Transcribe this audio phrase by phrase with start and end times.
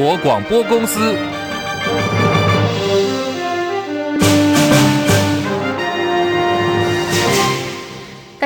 [0.00, 1.37] 国广播公司。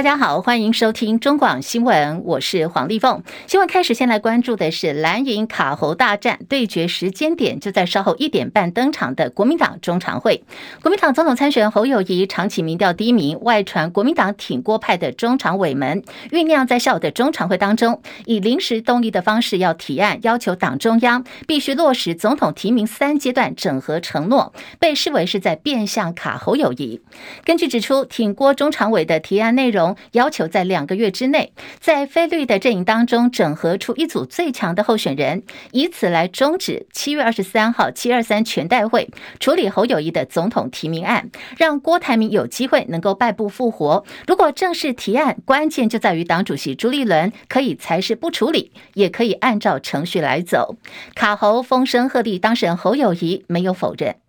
[0.03, 3.23] 大家好，欢迎收听中广新闻，我是黄丽凤。
[3.47, 10.43] 新闻开始，先来关注的是蓝营卡侯大战对决时间点，就在稍后一点半登场的国民党中常会。
[10.83, 27.01] 国民党总统参选侯友谊长期民调低迷，外传国民党挺郭派的中常委们酝酿在下午的中常会当中，以临时动议的方式要提案，要求党中央必须落实总统提名三阶段整合承诺，被视为是在变相卡侯友谊。
[27.45, 29.92] 根据指出，挺郭中常委的提案内容。
[30.13, 35.43] 要求在两个月之内，在非绿的阵营当中整合出一组最强的候选人，
[35.73, 39.09] 以此来终止七月二十三号七二三全代会
[39.41, 44.05] 处理侯友谊的总统提名案，让郭台铭有机会能够败部复活。
[44.27, 50.77] 如果正式提案，关键就在于党主席朱立伦可以才是不处理，也可以按照程序来走。
[51.15, 54.22] 卡侯风声鹤唳，当事人侯友谊没有否认。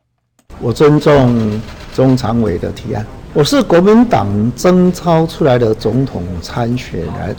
[0.60, 1.62] 我尊重
[1.94, 3.06] 中常委的提案。
[3.34, 7.36] 我是国民党征召出来的总统参选人，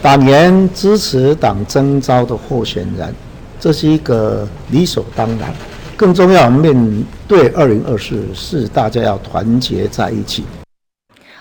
[0.00, 3.14] 党员支持党征召的候选人，
[3.60, 5.52] 这是一个理所当然。
[5.96, 10.44] 更重要，面对二零二四，是大家要团结在一起。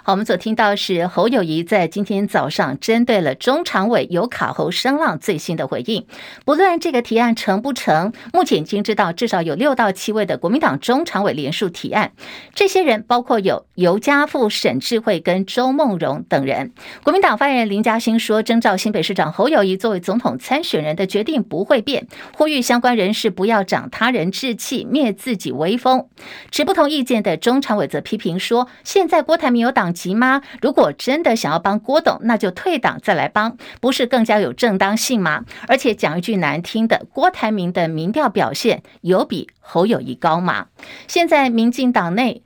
[0.04, 6.08] 好，我们所听到是侯友谊在今天早上针对了中常委有卡侯声浪最新的回应。
[6.44, 12.14] 不论这个提案成不成，目前已经知道至少有六到七位的国民党中常委联署提案。
[12.56, 16.72] 这些人包括有尤家富、沈智慧跟周梦荣等人。
[17.04, 26.08] 国民党发言人林嘉欣说，征召新北市长侯友谊作为总统参选人的决定不会变，呼吁相关人士不要长他人志气，灭自己威风。
[26.50, 30.42] 持不同意见的中常委则批评说，现在郭台铭有党急吗？
[30.62, 35.44] 如果真的想要帮郭董，那就退党再来帮，不是更加有正当性吗？
[35.68, 40.68] 而且讲一句难听的，郭台铭的民调表现有比侯友谊高吗？
[41.08, 42.44] 现在民进党内。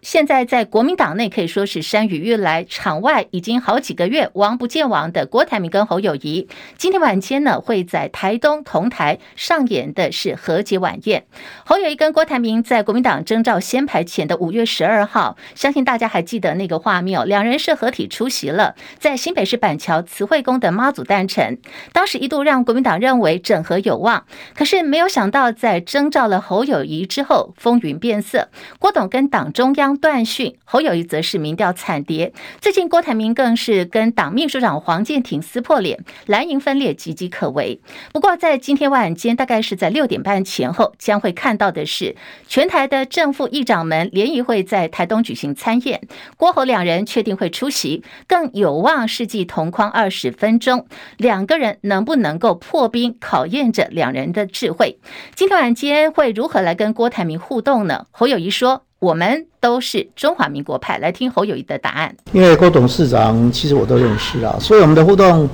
[0.00, 11.24] 现在在国民党内可以说是山雨欲来，场外已经好几个月王不见王的郭台铭跟侯友谊，今天晚间呢会在台东同台上演的是和解晚宴。
[11.64, 21.58] 侯友谊跟郭台铭在国民党征召先排前的五月十二号，相信大家还记得那个画面哦，两人是合体出席了在新北市板桥慈惠宫的妈祖诞辰，
[21.92, 28.48] 当时一度让国民党认为整合有望，可是没有想到在征召了侯友谊之后风云变色，
[28.78, 29.87] 郭董跟党中央。
[29.96, 32.32] 断讯，侯友谊则是民调惨跌。
[32.60, 37.80] 最近郭台铭更是跟党秘书长黄健庭撕破脸，蓝营分裂岌岌可危。
[38.12, 42.16] 不过在今天晚间，大概是在六点半前后，将会看到的是
[42.46, 46.00] 全台的正副议长们联谊会在台东举行参宴，
[46.36, 50.86] 郭侯两人确定会出席，更有望世纪同框二十分钟。
[51.16, 54.98] 两个人能不能够破冰，考验着两人的智慧。
[55.34, 58.06] 今天晚间会如何来跟郭台铭互动呢？
[58.10, 58.87] 侯友谊说。
[59.00, 62.14] 我们都是中华民国派，来听侯友谊的答案。
[62.32, 65.48] 因为郭董事长其实我都认识啊，所以我们的互动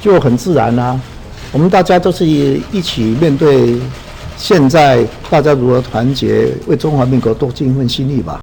[0.00, 1.00] 就很自然啦、
[1.52, 3.78] 我们大家都是一起面对
[4.36, 8.40] 现在，大家如何团结，为中华民国多尽一份心力吧。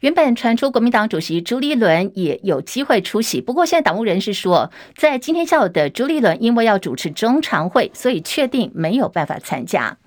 [0.00, 9.98] 原本传出国民党主席朱立伦也有机会出席，不过现在党务人士说，在今天下午的朱立伦因为要主持中常会，所以确定没有办法参加。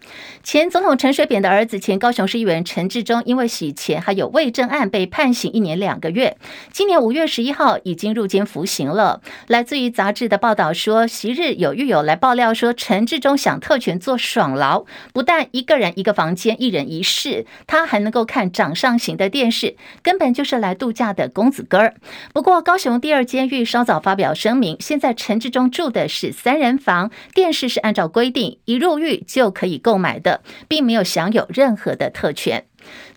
[0.41, 6.37] 前总统陈水扁的儿子、前高雄市议员陈志忠因为洗钱还有伪证案被判刑一年两个月，
[6.71, 9.21] 今年五月十一号已经入监服刑了。
[9.45, 19.75] 来自于杂志的报道说，昔日有狱友来爆料说，陈志忠享特权做爽劳，不但一个人一个房间，一人一室，他还能够看掌上型的电视。
[20.01, 21.95] 根本就是来度假的公子哥儿。
[22.33, 32.66] 不过，高雄第二监狱稍早发表声明，现在陈志忠住的是三人房，电视是按照规定一入狱就可以购买的，并没有享有任何的特权。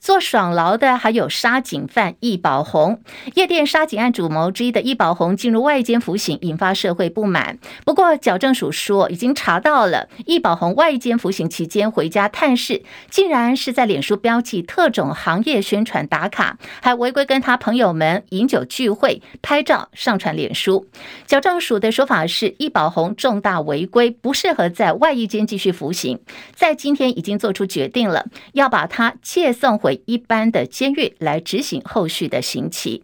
[0.06, 3.00] 做爽劳的还有杀警犯易宝红，
[3.34, 7.58] 夜店杀警案主谋之一的易宝红进入外间服刑，引发社会不满。
[7.84, 20.86] 不过矫正署说已经查到了易宝红外间服刑期间回家探视，竟然是在脸书标记特种行业宣传打卡，还违规跟他朋友们饮酒聚会拍照上传脸书。
[21.26, 26.20] 矫正署的说法是易宝红重大违规，不适合在外役监继续服刑，
[26.54, 33.02] 在今天已经做出决定了，要把他借送回一般的监狱来执行后续的刑期。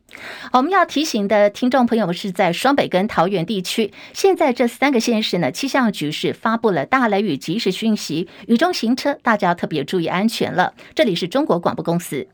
[0.52, 10.74] 我们要提醒的听众朋友们是在双北跟桃园地区，现在这三个县市呢，气象局是发布了大雷雨即时讯息，雨中行车大家要特别注意安全了。
[10.94, 12.26] 这里是中国广播公司，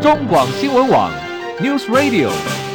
[0.00, 1.12] 中广新闻网
[1.60, 2.71] News Radio。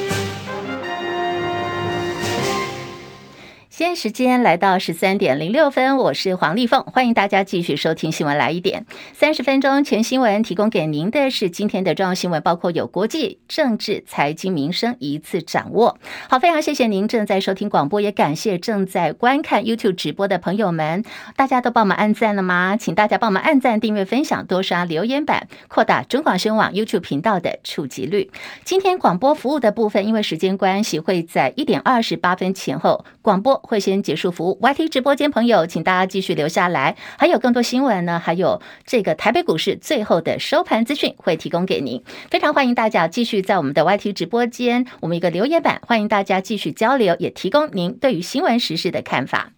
[3.78, 16.00] 现在时间来到十三点零六分，我是黄丽凤，欢迎大家继续收听新闻来一点三十分钟全新闻，提供给您的是今天的重要新闻，包括有国际、政治、财经、民生一次掌握。
[16.28, 22.78] 好，非常谢谢您正在收听广播，也感谢正在观看 YouTube 直播的朋友们，大家都帮忙按赞了吗？
[22.78, 28.32] 请大家帮忙按赞、订阅、分享、多刷留言板，扩大中广新闻网 YouTube 频道的触及率。
[28.64, 33.67] 今天广播服务的部分，因为时间关系，会在一点二十八分前后广播。
[33.68, 36.96] 会先结束服务，YT 直播间朋友，请大家继续留下来。
[37.18, 42.02] 还有更多新闻呢，还有这个台北股市最后的收盘资讯会提供给您。
[42.32, 49.52] 非常欢迎大家继续在我们的 YT 直播间，我们一个留言板，欢迎大家继续交流，也提供您对于新闻时事的看法。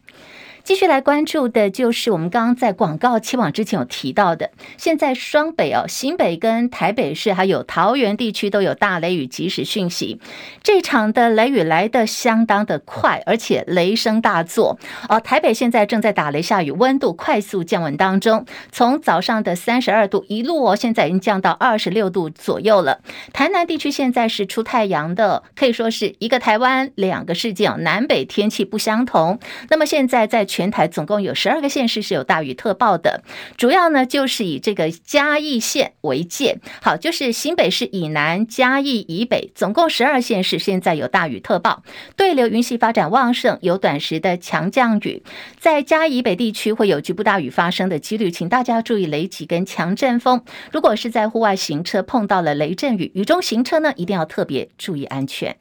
[0.64, 10.20] 继续来关注的就是我们刚刚在广告期网之前有提到的，现在双北哦，新北跟台北市还有桃园地区都有大雷雨即时讯息。
[10.62, 14.78] 这场的雷雨来得相当的快，而且雷声大作
[15.08, 15.20] 哦。
[15.20, 23.02] 台北现在正在打雷下雨，温度快速降温当中，从早上的三十二度一路哦，现在已经降到二十六度左右了。
[23.34, 29.40] 台南地区现在是出太阳的，可以说是一个台湾两个世界哦，南北天气不相同。
[29.70, 33.24] 那么现在在全全台总共有十二个县市是有大雨特报的，
[33.56, 41.82] 主要呢就是以这个嘉义县为界，好，就是新北市以南、嘉义以北，总共十二县市现在有大雨特报，
[42.18, 45.24] 对流云系发展旺盛，有短时的强降雨，
[45.58, 50.44] 在嘉义以北地区会有局部大雨发生的几率，请大家注意雷击跟强阵风。
[50.74, 55.56] 如果是在户外行车碰到了雷阵雨，雨中行车呢，一定要特别注意安全。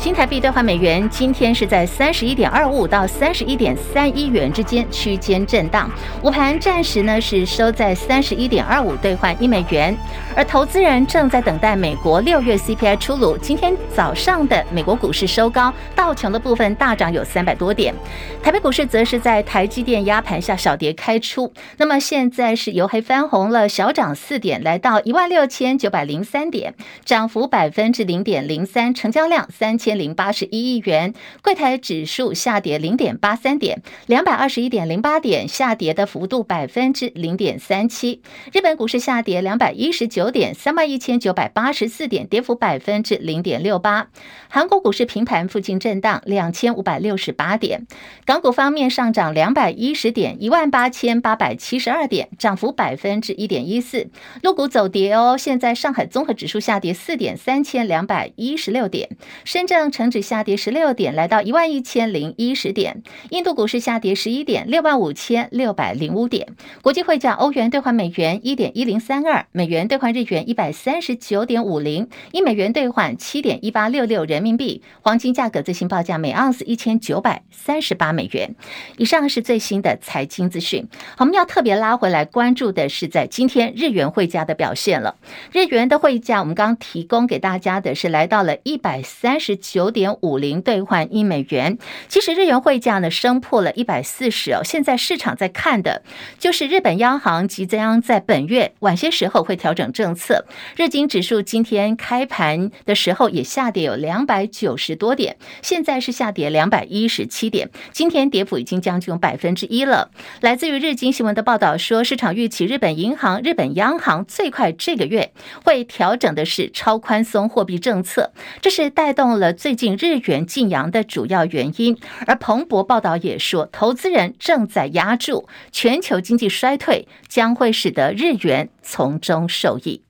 [0.00, 5.90] 新台币兑换美元，今天是在三十一点二五到三十一点三一元之间区间震荡。
[6.22, 9.94] 午盘暂时呢是收在三十一点二五兑换一美元，
[10.34, 13.36] 而投资人正在等待美国六月 CPI 出炉。
[13.36, 17.94] 今天早上的美国股市收高，道琼的部分大涨有三百多点，
[18.42, 21.52] 台北股市则是在台积电压盘下小跌开出。
[21.76, 26.72] 那么现在是由黑翻红了，小涨四点，来到一万六千九百零三点，
[27.04, 29.89] 涨幅百分之零点零三，成交量三千。
[29.90, 38.22] 千零八十一亿元，柜台指数下跌零点八三点，两百二十一点零八点，下跌的幅度百分之零点三七。
[38.52, 44.06] 日本股市下跌两百一十九点，三万一千九百八十四点，跌幅百分之零点六八。
[44.48, 47.88] 韩国股市平盘附近震荡两千五百六十八点。
[48.24, 54.08] 港股方面上涨两百一十点，一万八千八百七十二点，涨幅百分之一点一四。
[54.44, 59.08] 陆股走跌哦，现在上海综合指数下跌四点，三千两百一十六点，
[59.44, 59.79] 深圳。
[59.88, 63.04] 成指下跌十六点，来到一万一千零一十点。
[63.28, 66.48] 印度股市下跌十一点，六万五千六百零五点。
[66.82, 74.82] 国际汇价，欧元兑换美元一点一零三二，美元兑换日元一百三十九点五零，一美元兑换七点一八六六人民币。
[75.02, 78.56] 黄金价格最新报价每盎司一千九百三十八美元。
[78.96, 80.88] 以上是最新的财经资讯。
[81.18, 85.14] 我们要特别拉回来关注的是在今天日元汇价的表现了。
[85.52, 89.90] 日元的汇价，我们刚提供给大家的是来到了一百三十九。
[89.90, 91.76] 点五零兑换一美元，
[92.06, 94.60] 其实日元汇价呢升破了一百四十哦。
[94.62, 96.02] 现在市场在看的
[96.38, 100.46] 就是日本央行即将在本月晚些时候会调整政策。
[100.76, 110.10] 日经指数今天开盘的时候也下跌有两百九十多点，现在是下跌两百一十七点，今天跌幅已经将近百分之一了。
[110.40, 115.32] 来自于日经新闻的报道说，市场预期日本银行、日本央行最快这个月
[115.64, 119.52] 会调整的是超宽松货币政策，这是带动了。
[119.60, 121.94] 最近日元进扬的主要原因，
[122.26, 130.02] 而彭博报道也说，投资人正在压住全球经济衰退将会使得日元从中受益。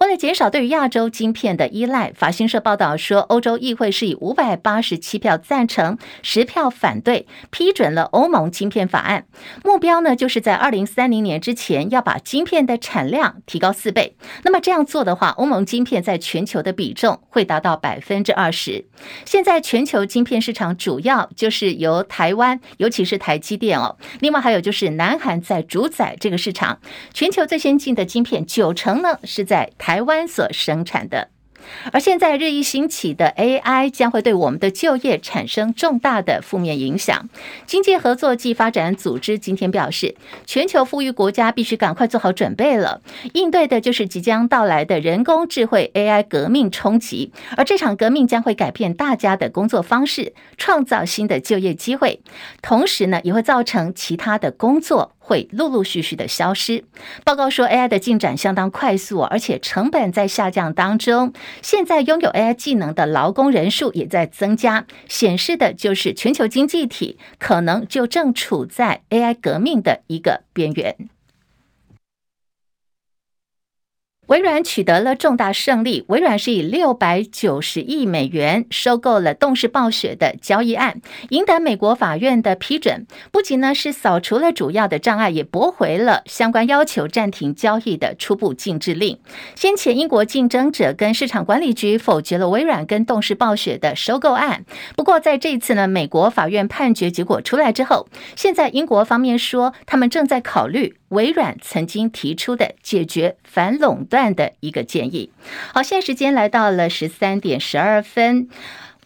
[0.00, 9.26] 为了减少对于亚洲晶片的依赖，法新社报道说，欧洲议会是以五百八十七票赞成、十票反对批准了欧盟晶片法案。
[9.64, 14.16] 目标呢，就是在二零三零年之前要把晶片的产量提高四倍。
[14.44, 18.86] 那么这样做的话，欧盟晶片在全球的比重会达到百分之二十。
[19.24, 26.78] 现在全球晶片市场主要就是由台湾，尤其是台积电哦，另外还有就是南韩在主宰这个市场。
[27.12, 30.00] 全球最先进的晶片九成呢是在台。
[30.00, 31.28] 湾所生产的。
[31.92, 37.28] 而现在日益兴起的 AI 将会对我们的就业产生重大的负面影响。
[37.66, 43.02] 经济合作暨发展组织今天表示，全球富裕国家必须赶快做好准备了，
[43.34, 47.30] 应对的就是即将到来的人工智慧 AI 革命冲击。
[47.58, 52.20] 而这场革命将会改变大家的工作方式，创造新的就业机会，
[52.62, 56.82] 同时呢，也会造成其他的工作会陆陆续续的消失。
[57.24, 61.32] 报告说，AI 的进展相当快速，而且成本在下降当中。
[61.62, 70.96] 现在拥有 AI 技能的劳工人数也在增加，显示的就是全球经济体可能就正处在 AI 革命的一个边缘。
[74.30, 76.04] 微软取得了重大胜利。
[76.06, 83.08] 微软是以六百九十亿美元收购了动视暴雪的交易案，赢得美国法院的批准。
[83.32, 89.18] 不仅呢是扫除了主要的障碍，也驳回了相关要求暂停交易的初步禁制令。
[89.56, 94.64] 先前英国竞争者跟市场管理局否决了微软跟动视暴雪的收购案。
[94.94, 98.06] 不过在这次呢，美国法院判决结果出来之后，
[98.36, 100.99] 现在英国方面说他们正在考虑。
[101.10, 105.30] 微软曾经提出的解决反垄断的一个建议。
[105.72, 108.48] 好，现在时间来到了十三点十二分。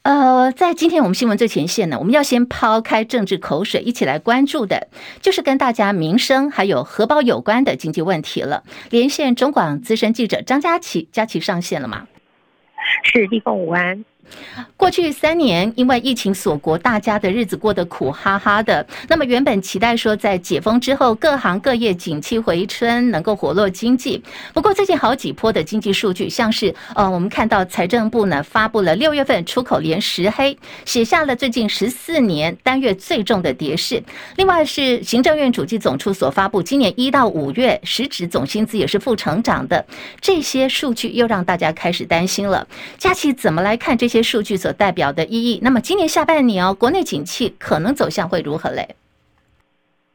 [0.02, 4.88] 呃，在今天我们新闻最前线呢，我们要先抛开政治口水，一起来关注的，
[5.22, 8.64] 就是跟大家民生还有荷包有关的经济问题了。
[8.90, 12.06] 连线中广资深记者张佳琪，佳琪上线了吗？
[13.04, 14.04] 是，立凤午安。
[14.76, 18.86] 过去三年，因为疫情锁国，大家的日子过得苦哈哈的。
[19.08, 24.22] 那么原本期待说，在解封之后，各行各业景气回春，能够活络经济。
[24.52, 34.02] 不过最近好几波的经济数据，像是呃，我们看到财政部呢发布了六月份出口连十黑，写下了最近十四年单月最重的跌势。
[34.36, 39.84] 另外是行政院主计总处所发布，今年一到五月实质总薪资也是负成长的。
[40.20, 42.66] 这些数据又让大家开始担心了。
[42.98, 44.13] 佳琪怎么来看这些？
[44.14, 45.58] 些数据所代表的意义。
[45.60, 48.94] 那么，今年下半年哦，国内景气可能走向会如何嘞？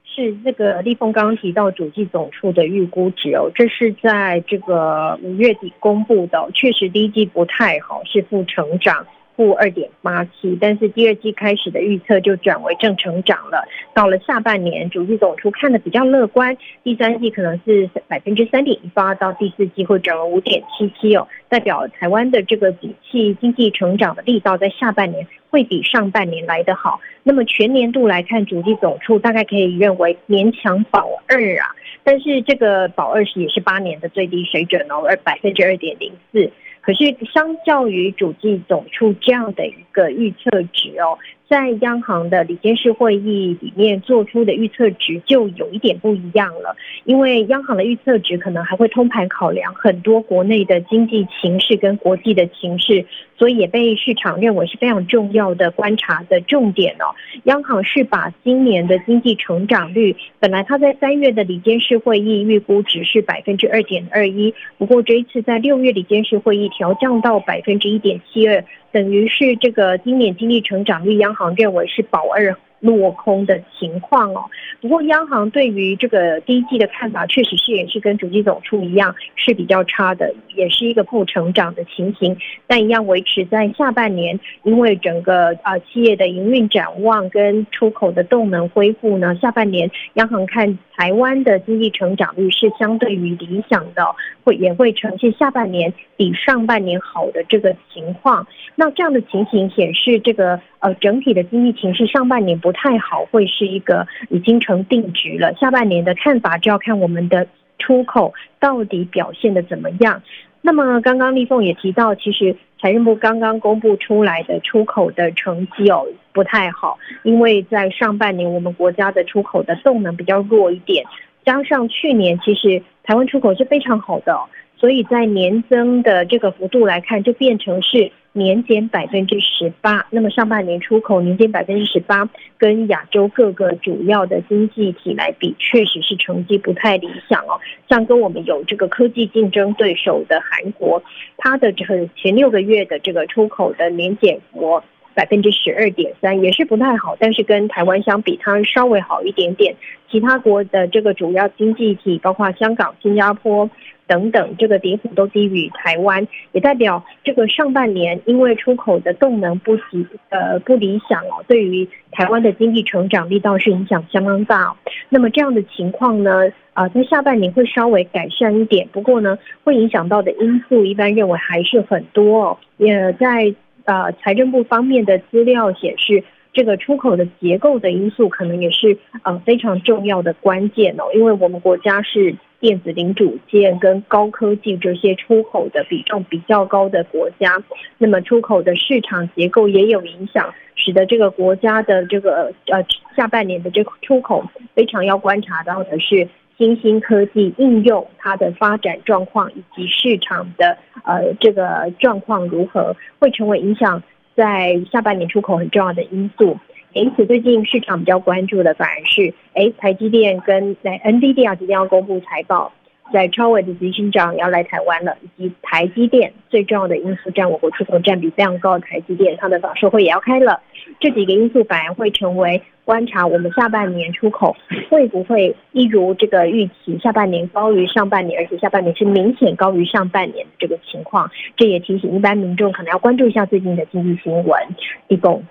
[0.06, 9.06] 是这个立峰刚刚提到主计总处的预估值哦，这是在这个五月底公布的，确实第一季不太好，是负成长。
[9.40, 13.66] 负二点八七，但是第二季开始的预测就转为正成长了。
[13.94, 27.00] 到了下半年，主计总处看得比较乐观，第三季可能是百分之三点一八，到第四季会转为五点七七哦，代表台湾的这个景气经济成长的力道在下半年会比上半年来得好。
[27.24, 31.72] 那么全年度来看，主计总处大概可以认为勉强保二啊，
[32.04, 36.52] 但是这个保二是也是八年的最低水准哦，而百分之二点零四。
[36.82, 41.18] 可是，相较于主计总处这样的一个预测值哦。
[41.50, 46.76] 在央行的理监事会议里面做出的预测值就有一点不一样了，
[47.06, 53.04] 因为央行的预测值可能还会通盘考量很多国内的经济形势跟国际的形势，
[53.36, 57.16] 所以也被市场认为是非常重要的观察的重点哦。
[57.46, 68.64] 央行是把今年的经济成长率，本来它在三月的理监事会议预估值是百分之二点二一，不过这一次在六月理监事会议调降到百分之一点七二。
[68.92, 74.46] 等于是这个今年经济成长率，央行认为是保二落空的情况哦。
[74.82, 82.38] 不过央行对于这个第一季的看法，确实是也是跟主计总处一样是比较差的，也是一个不成长的情形。
[82.68, 94.04] 但一样维持在下半年，因为整个啊企业的营运展望跟出口的动能恢复呢，下半年央行看台湾的经济成长率是相对于理想的，
[94.44, 98.46] 会也会呈现下半年比上半年好的这个情况。
[98.76, 105.54] 那这样的情形显示，这个呃整体的经济情势上半年不太好，会是一个已经成定局了。
[105.54, 110.22] 下半年的看法就要看我们的出口到底表现的怎么样。
[110.62, 116.06] 那么刚刚立凤也提到，其实财政部刚刚公布出来的出口的成绩哦
[116.40, 121.04] 不太好，因为在上半年我们国家的出口的动能比较弱一点，
[121.44, 124.40] 加上去年其实台湾出口是非常好的。
[124.78, 130.08] 所以在年增的这个幅度来看，就变成是年减百分之十八。
[130.10, 137.60] 那么上半年出口年减百分之十八，跟亚洲各个主要的经济体来比，确实是成绩不太理想哦。
[137.90, 141.04] 像跟我们有这个科技竞争对手的韩国，
[141.36, 141.84] 它的这
[142.16, 144.82] 前六个月的这个出口的年减幅
[145.20, 147.14] 百分之十二点三，也是不太好。
[147.20, 149.76] 但是跟台湾相比，它稍微好一点点。
[150.10, 153.70] 其他国的这个主要经济体，包括香港、新加坡。
[154.08, 164.76] 等等，这个跌幅都低于台湾，也代表这个上半年因为出口的动能不及，呃，不理想哦，对于台湾的经济成长力道是影响相当大。
[165.10, 172.58] 那么这样的情况呢，啊、在下半年会稍微改善一点，不过呢，会影响到的因素一般认为还是很多哦。
[172.78, 173.54] 也在
[173.90, 187.64] 呃财政部方面的资料显示，这个出口的结构的因素可能也是呃非常重要的关键哦，因为我们国家是电子零组件跟高科技这些出口的比重比较高的国家，
[187.98, 194.44] 那么出口的市场结构也有影响，使得这个国家的这个呃下半年的这个出口
[194.76, 196.28] 非常要观察到的是
[196.60, 204.04] 新兴科技应用它的发展状况以及市场的呃这个状况如何，会成为影响。
[204.36, 206.58] 在下半年出口很重要的因素，
[206.94, 212.72] 因此最近市场比较关注的反而是，哎，台积电跟在 NVIDIA 即将要公布财报，
[213.12, 220.62] 在超微的执行长要来台湾了，以及台积电最重要的因素占我国出口占比非常高的台积电，它的法说会也要开了，
[221.02, 222.62] 这几个因素反而会成为。
[222.90, 224.58] 观察我们下半年出口
[224.90, 234.60] 会不会一如这个预期，下半年高于上半年，而且下半年是明显高于上半年的这个情况，这也提醒一般民众可能要关注一下最近的经济新闻。
[235.08, 235.44] 立功。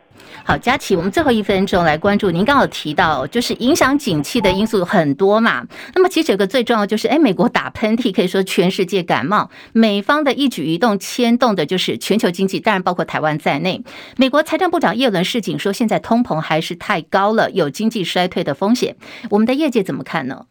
[0.45, 2.29] 好，佳琪，我们最后一分钟来关注。
[2.29, 5.65] 您刚好提到，就是影响景气的因素很多嘛。
[5.95, 9.49] 那么其实有个最重要就是，哎，美国打喷嚏，可以说全世界感冒。
[9.73, 13.81] 美方的一举一动牵动的就是全球经济，当然包括台湾在内。
[14.17, 18.97] 美国财政部长叶伦示警说，现在通膨还是太高了，有经济衰退的风险。
[19.31, 20.47] 我们的业界怎么看呢？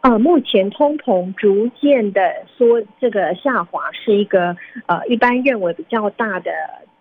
[0.00, 2.20] 呃，目前通膨逐渐的
[2.56, 4.56] 缩这个下滑是一个
[4.86, 6.50] 呃，一般认为比较大的。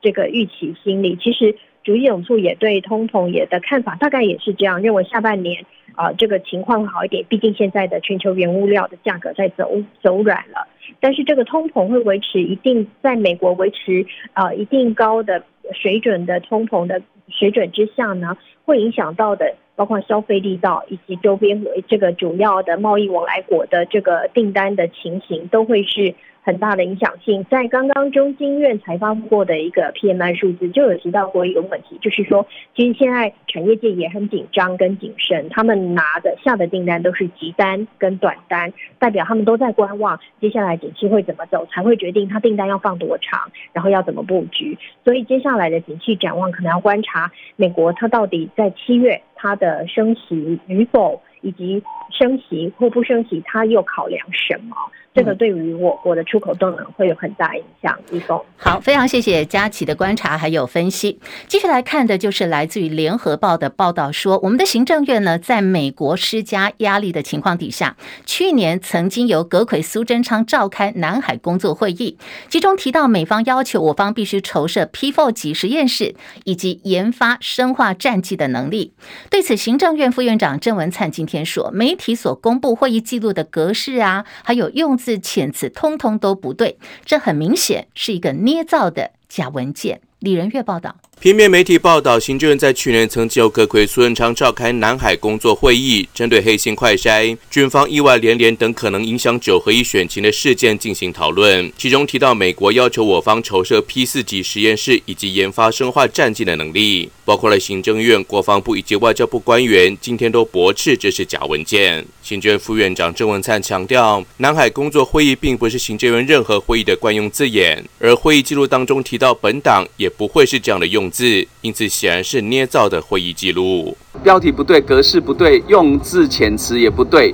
[0.04, 10.68] 这个预期心理，其实主计总处也对通膨也的看法大概也是这样，认为下半年啊、这个情况会好一点，毕竟现在的全球原物料的价格在走走软了，
[11.00, 15.42] 但是这个通膨会维持一定在美国维持啊、一定高的
[15.72, 26.16] 水准的通膨的水准之下呢，会影响到的包括消费力道以及周边这个主要的贸易往来国的这个订单的情形都会是。
[26.44, 32.46] 很大的影响性，在刚刚中经院才发布过的一个 PMI 数字，就有提到过一个问题，就是说，
[32.76, 44.78] 其实现在产业界也很紧张跟谨慎，他们拿的下的订单都是急单跟短单，代表他们都在观望接下来景气会怎么走，才会决定他订单要放多长，然后要怎么布局。
[45.06, 51.82] 所以接下来的景气展望，可能要观察美国它到底在七月它的升息与否，以及
[52.12, 54.76] 升息或不升息，它又考量什么。
[55.14, 57.98] 这个对于我国的出口动能会有很大影响。
[58.10, 61.20] 立峰，好，非常谢谢佳琪的观察还有分析。
[61.48, 67.96] 继续来看的就是来自于联合报的报道说，我们的行政院呢，在美国施加压力的情况底下，
[68.26, 72.18] 去年曾经由阁揆苏贞昌召开南海工作会议，
[72.50, 78.94] 其中提到美方要求我方必须筹设 P4 级实验室以及研发生化战剂的能力。
[79.30, 90.00] 对此，行政院副院长郑文灿今天说，媒体所公布会议记录的格式啊，还有用字遣词通通都不对，这很明显是一个捏造的假文件。
[90.24, 90.96] 李仁月报道。
[91.20, 101.72] 平面媒体报道，行政院在去年曾经由阁揆苏贞昌召开南海工作会议，针对黑心快筛、军方意外连连等可能影响九合一选情的事件进行讨论。
[101.78, 112.06] 其中提到，美国要求我方筹设 P 四级实验室以及研发生化战剂的能力，包括了行政院、国防部以及外交部官员，今天都驳斥这是假文件。
[112.22, 123.96] 行政院副院长郑文灿强调，南海工作会议并不是行政院任何会议的惯用字眼，而会议记录当中提到本党也不会是这样的用字，因此显然是捏造的会议记录。
[124.24, 127.34] 标题不对，格式不对，用字遣词也不对，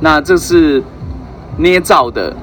[0.00, 0.82] 那这是
[1.58, 2.36] 捏造的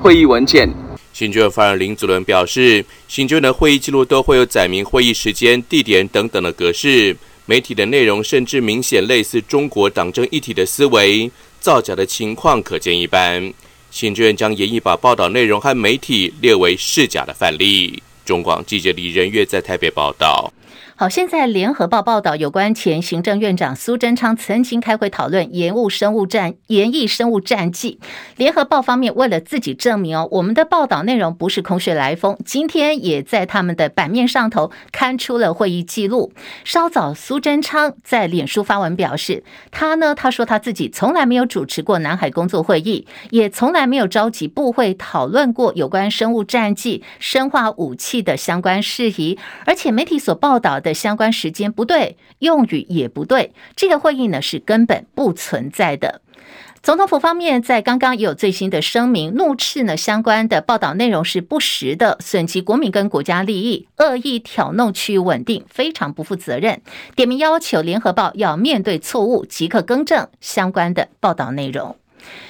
[0.00, 0.68] 会议文件。
[1.12, 13.52] 行政院发言人林祖伦表示，行政院的会议记录都会有载明会议时间、地点等等的格式，媒体的内容甚至明显类似中国党政一体的思维，造假的情况可见一斑。
[13.90, 18.02] 行政院将严议把报道内容和媒体列为是假的范例。
[18.26, 20.52] 中广记者李仁月在台北报道。
[20.98, 28.00] 好，现在联合报报道有关前行政院长苏贞昌曾经开会讨论延误生物战、延役生物战剂。
[28.38, 36.32] 联合报方面为了自己证明哦，我们的报道内容不是空穴来风，今天也在他们的版面上头刊出了会议记录。
[36.64, 56.22] 稍早，苏贞昌在脸书发文表示，他呢，他说他自己从来没有主持过南海工作会议，也从来没有召集部会讨论过有关生物战剂、生化武器的相关事宜，而且媒体所报道的相关时间不对，用语也不对，这个会议呢是根本不存在的。
[56.82, 66.80] 总统府方面在刚刚也有最新的声明，怒斥呢相关的报道内容是不实的，损及国民跟国家利益，恶意挑弄区域稳定，非常不负责任。
[67.16, 71.96] 点名要求联合报要面对错误，即刻更正相关的报道内容。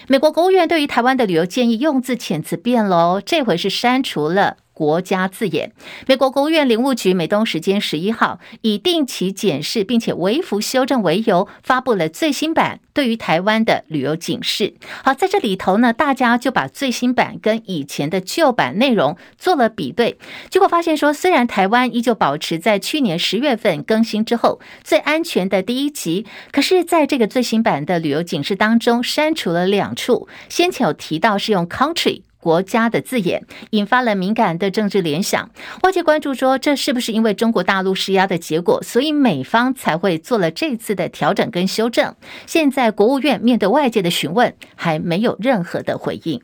[0.06, 4.58] 美国国务院对于台湾的旅游建议用字遣词变了哦，这回是删除了。
[4.76, 5.72] 国家字眼。
[6.06, 14.74] 美国国务院领务局美东时间十一号以定期检视并且微幅修正为由，发布了最新版对于台湾的旅游警示。
[15.02, 20.18] 好，在这里头呢，大家就把最新版跟以前的旧版内容做了比对，
[20.50, 32.20] 结果发现说，虽然台湾依旧保持在去年十月份更新之后最安全的第一级，可是在这个最新版的旅游警示当中删除了两处，先前有提到是用 country。
[32.46, 35.50] 国家的字眼引发了敏感的政治联想，
[35.82, 42.14] 外界关注说，这是不是因为中国大陆施压的结果，所以美方才会做了这次的调整跟修正？
[42.46, 46.40] 现在国务院面对外界的询问，还没有任何的回应。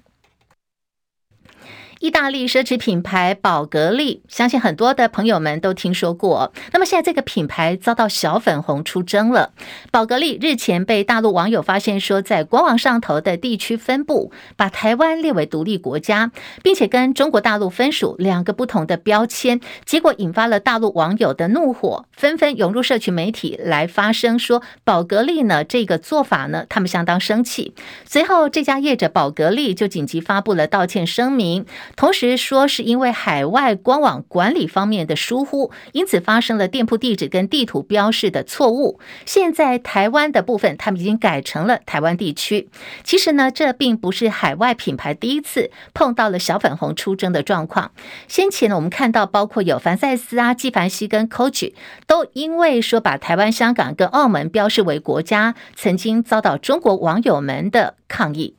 [2.02, 6.52] 意大利奢侈品牌宝格丽，相信很多的朋友们都听说过。
[6.72, 9.52] 那么现在这个品牌遭到小粉红出征了。
[9.92, 16.32] 宝格丽日前被大陆网友发现说，在官网上头的地区分布把台湾列为独立国家，
[16.64, 27.76] 并且跟中国大陆分属两个不同的标签，结果引发了大陆网友的怒火，纷纷涌入社群媒体来发声，说宝格丽呢这个做法呢，他们相当生气。
[28.04, 31.64] 随后这家业者宝格丽就紧急发布了道歉声明。
[31.96, 38.98] 同时说，是因为海外官网管理方面的疏忽，因此发生了店铺地址跟地图标示的错误。
[39.26, 42.68] 现在台湾的部分，他们已经改成了台湾地区。
[43.04, 47.92] 其实呢，这并不是海外品牌第一次碰到了小粉红出征的状况。
[48.26, 51.72] 先前呢，我们看到包括有凡赛斯啊、纪梵希跟 Coach
[52.06, 58.56] 都因为说把台湾、香港跟澳门标示为国家，曾经遭到中国网友们的抗议。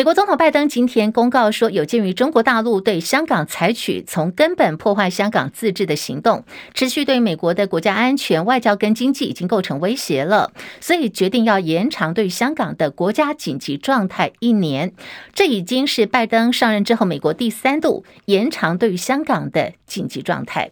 [0.00, 14.94] 美国总统拜登今天公告说，有鉴于中国大陆对香港采取从根本破坏香港自治的行动，持续对美国的国家安全、外交跟经济已经构成威胁了，所以决定要延长对香港的国家紧急状态一年。
[15.34, 20.70] 这已经是拜登上任之后，美国第三度延长对香港的紧急状态。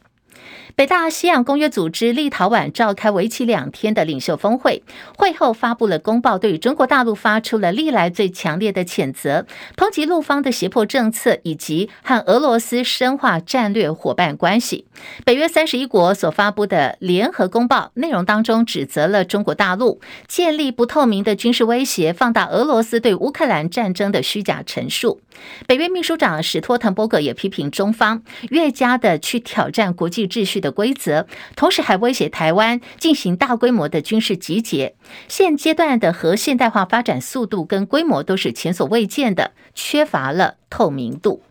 [0.78, 4.84] 北大西洋公约组织立陶宛召开为期两天的领袖峰会，
[5.16, 9.44] 会后发布了公报，对中国大陆发出了历来最强烈的谴责，
[9.76, 14.86] 抨击陆方的胁迫政策以及和俄罗斯深化战略伙伴关系。
[15.24, 25.20] 北约三十一国所发布的联合公报内容当中，指责了中国大陆建立不透明的军事威胁，放大俄罗斯对乌克兰战争的虚假陈述。
[25.66, 34.94] 北约秘书长史托滕伯格也批评中方越加的去挑战国际秩序的规则，同时还威胁台湾进行大规模的军事集结。
[35.28, 41.42] 现阶段的核现代化发展速度跟规模都是前所未见的，缺乏了透明度。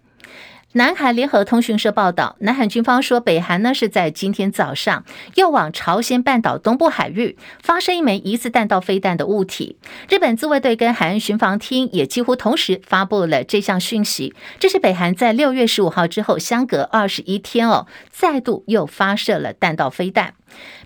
[0.77, 9.77] 南韩联合通讯社报道，南韩军方说，北韩呢是在今天早上又往朝鲜半岛东部海域发射一枚疑似弹道飞弹的物体。
[10.07, 14.35] 日本自卫队跟海岸巡防厅也几乎同时发布了这项讯息。
[14.59, 20.35] 这是北韩在六月十五号之后相隔二十一天哦，再度又发射了弹道飞弹。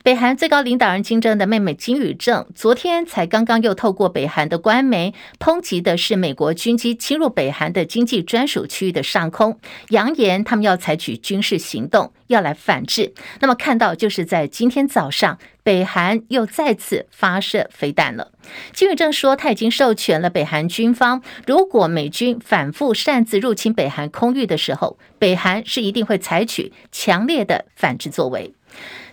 [0.01, 13.13] 北韩最高领导人金正的妹妹金宇正昨天才刚刚又透过北韩的官媒抨击的是美国军机侵入北韩的经济专属区域的上空，扬言他们要采取军事行动，要来反制。
[13.39, 18.31] 那么看到就是在今天早上，北韩又再次发射飞弹了。
[18.73, 28.53] 金宇正说他已经授权了北韩军方，如果美军反复擅自入侵北韩空域的时候，北韩是一定会采取强烈的反制作为。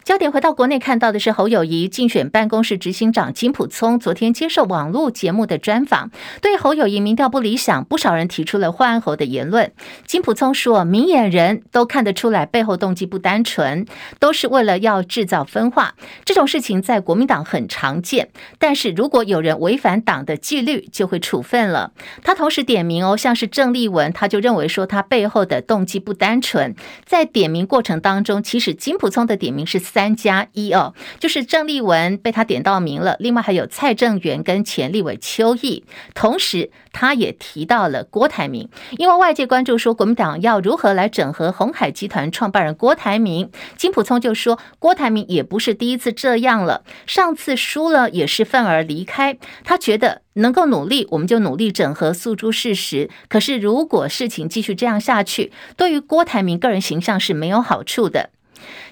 [0.08, 9.70] 焦点回到国内，看到的是侯友谊竞选办公室执行长金普聪昨天接受网络节目的专访，对侯友谊民调不理想，不少人提出了换侯的言论。
[10.06, 13.84] 金普聪说，明眼人都看得出来，背后动机不单纯，
[14.18, 15.94] 都是为了要制造分化。
[16.24, 21.92] 这种事情在国民党很常见，但是如果有人违反党的纪律，就会处分了。
[22.24, 26.74] 他同时点名哦，像是郑丽文，他就认为说他背后的动机不单纯。
[27.04, 29.78] 在点名过程当中，其实金普聪的点名是。
[29.98, 35.82] 三加一哦，就是郑丽文被他点到名了，另外还有蔡正元跟前立委邱毅，
[36.14, 58.30] 同时他也提到了郭台铭，因为外界关注说国民党要如何来整合鸿海集团创办人郭台铭，金普聪就说郭台铭也不是第一次这样了，上次输了也是愤而离开，他觉得能够努力我们就努力整合诉诸事实，可是如果事情继续这样下去，对于郭台铭个人形象是没有好处的。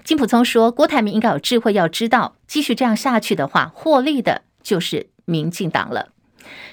[0.05, 6.09] 金普聪说：“郭台铭应该有智慧，要知道继续这样下去的话，获利的就是民进党了。”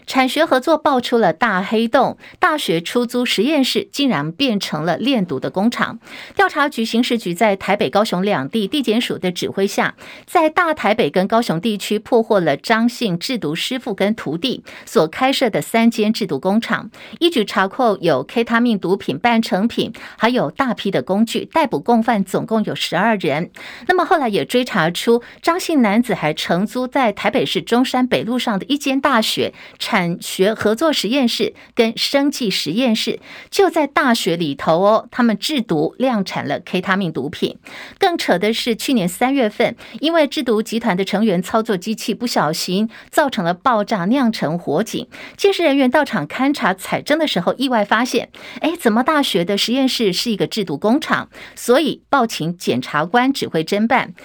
[0.05, 5.99] 产学合作爆出了大黑洞，大学出租实验室竟然变成了炼毒的工厂。
[6.35, 16.89] 调查局刑事局在台北、高雄两地地检署的指挥下，在大台北跟高雄地区破获了张姓制毒师傅跟徒弟所开设的三间制毒工厂，
[17.19, 23.51] 一举查扣有 K 他命毒品半成品，还有大批的工具，逮捕共犯总共有十二人。
[23.87, 29.53] 那么后来也追查出张姓男子还承租在台北市中山北路上的一间大学
[29.93, 33.19] 产学合作实验室跟生技实验室，
[33.51, 37.59] 就在大学里头哦，他们制毒量产了 K 他命毒品。
[37.99, 45.07] 更扯的是，去年三月份，因为制毒集团的成员操作机器不小心造成了爆炸，酿成火警。
[45.37, 48.29] 鉴识人员到场勘查采证的时候，意外发现，
[48.61, 51.29] 哎，怎么大学的实验室是一个制毒工厂？
[51.53, 54.15] 所以报请检察官指挥侦办。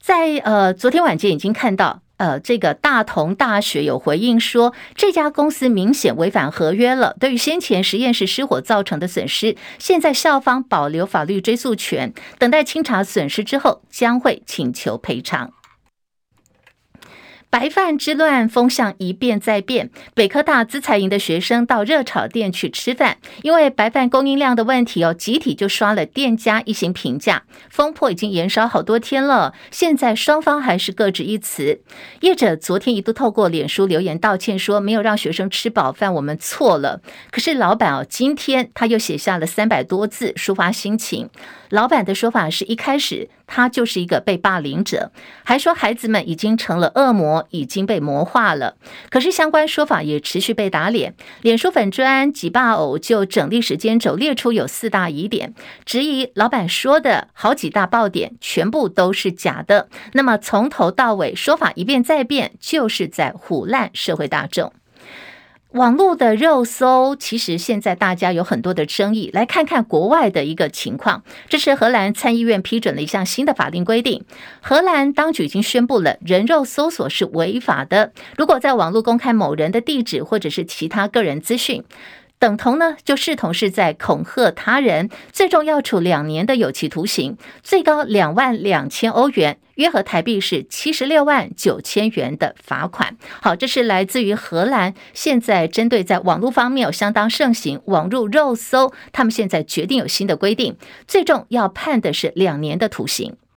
[0.00, 7.16] 在呃昨天晚间已经看到，呃这个大同大学有回应说，这家公司明显违反合约了。
[7.18, 15.57] 对于先前实验室失火造成的损失，现在校方保留法律追诉权，等待清查损失之后，将会请求赔偿。
[17.50, 27.44] 白饭之乱风向一变再变，北科大资财营的学生到热炒店去吃饭，因为白饭供应量的问题哦，集体就刷了店家一行评价。
[27.70, 31.80] 风波已经延烧好多天了，现在双方还是各执一词。
[32.20, 37.00] 业者昨天一度透过脸书留言道歉，说没有让学生吃饱饭，我们错了。
[37.30, 41.30] 可是老板哦，今天他又写下了三百多字抒发心情。
[41.70, 45.12] 老板的说法是一开始他就是一个被霸凌者，
[45.44, 47.46] 还说孩子们已经成了恶魔。
[47.50, 48.76] 已经被魔化了，
[49.10, 51.14] 可是相关说法也持续被打脸。
[51.42, 55.54] 脸书粉专挤霸偶就整理时间轴列出有四大疑点，
[55.84, 59.88] 质疑老板说的好几大爆点全部都是假的。
[60.12, 64.72] 那么从头到尾说法一变再变，就是在唬烂社会大众。
[65.72, 69.28] 网络的肉搜，其实现在大家有很多的争议。
[69.34, 74.24] 来看看国外的一个情况，这是荷兰参议院批准了一项新的法令规定。
[74.62, 78.12] 荷兰当局已经宣布了，人肉搜索是违法的。
[78.38, 81.84] 如果在网络公开某人的地址或者是其他个人资讯，
[82.38, 93.16] 等同呢，就视同是在恐吓他人，最重要处两年的有期徒刑，最高两万两千欧元，约合台币是七十六万九千元的罚款。
[93.40, 103.38] 好，这是来自于荷兰，现在针对在网络方面有相当盛行网络肉搜，他们现在决定有新的规定，最重要判的是两年的徒刑。